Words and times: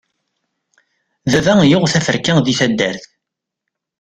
Baba 1.31 1.63
yuɣ 1.71 1.83
teferka 1.93 2.33
di 2.45 2.53
taddart. 2.59 3.03